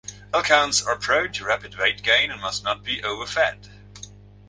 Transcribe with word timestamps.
Elkhounds 0.33 0.81
are 0.81 0.95
prone 0.95 1.31
to 1.33 1.45
rapid 1.45 1.77
weight 1.77 2.01
gain 2.01 2.31
and 2.31 2.41
must 2.41 2.63
not 2.63 2.83
be 2.83 3.03
overfed. 3.03 3.69